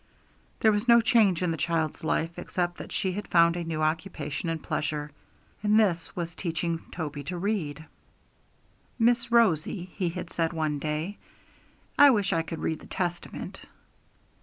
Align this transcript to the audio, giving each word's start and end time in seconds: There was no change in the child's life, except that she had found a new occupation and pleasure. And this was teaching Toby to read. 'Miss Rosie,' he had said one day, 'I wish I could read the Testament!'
There 0.61 0.71
was 0.71 0.87
no 0.87 0.99
change 0.99 1.43
in 1.43 1.51
the 1.51 1.57
child's 1.57 2.03
life, 2.03 2.39
except 2.39 2.79
that 2.79 2.91
she 2.91 3.11
had 3.11 3.27
found 3.27 3.55
a 3.55 3.63
new 3.63 3.83
occupation 3.83 4.49
and 4.49 4.63
pleasure. 4.63 5.11
And 5.61 5.79
this 5.79 6.15
was 6.15 6.33
teaching 6.33 6.81
Toby 6.91 7.23
to 7.25 7.37
read. 7.37 7.85
'Miss 8.97 9.31
Rosie,' 9.31 9.91
he 9.95 10.09
had 10.09 10.31
said 10.33 10.53
one 10.53 10.79
day, 10.79 11.19
'I 11.99 12.09
wish 12.09 12.33
I 12.33 12.41
could 12.41 12.61
read 12.63 12.79
the 12.79 12.87
Testament!' 12.87 13.61